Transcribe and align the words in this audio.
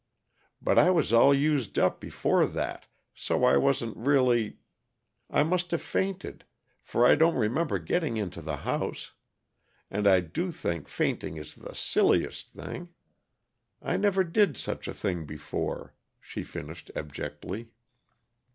But 0.59 0.79
I 0.79 0.89
was 0.89 1.13
all 1.13 1.31
used 1.31 1.77
up 1.77 1.99
before 2.01 2.47
that, 2.47 2.87
so 3.13 3.43
I 3.43 3.57
wasn't 3.57 3.95
really 3.95 4.57
I 5.29 5.43
must 5.43 5.69
have 5.69 5.81
fainted, 5.83 6.43
for 6.81 7.05
I 7.05 7.13
don't 7.13 7.35
remember 7.35 7.77
getting 7.77 8.17
into 8.17 8.41
the 8.41 8.55
house 8.65 9.11
and 9.91 10.07
I 10.07 10.21
do 10.21 10.49
think 10.51 10.87
fainting 10.87 11.37
is 11.37 11.53
the 11.53 11.75
silliest 11.75 12.49
thing! 12.49 12.89
I 13.79 13.95
never 13.95 14.23
did 14.23 14.57
such 14.57 14.87
a 14.87 14.93
thing 14.95 15.27
before," 15.27 15.93
she 16.19 16.41
finished 16.41 16.89
abjectly. 16.95 17.69